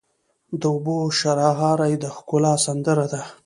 د 0.59 0.61
اوبو 0.73 0.97
شرهاری 1.19 1.93
د 2.03 2.05
ښکلا 2.15 2.53
سندره 2.65 3.05
ده. 3.13 3.21